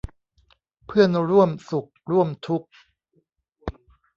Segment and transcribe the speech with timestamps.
[0.85, 2.69] เพื่อนร่วมสุขร่วมทุกข์